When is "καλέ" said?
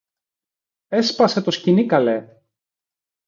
1.85-2.27